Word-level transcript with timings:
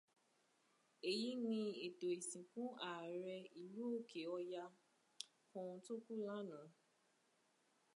Èyí 1.09 1.29
ni 1.47 1.57
ètò 1.87 2.07
ìsìnkú 2.17 2.63
Aàrẹ 2.89 3.35
ìlú 3.61 3.83
Òkè 3.97 4.21
Ọya 4.37 4.65
kan 5.51 5.69
tó 5.85 5.93
kú 6.05 6.13
lánàá 6.27 6.67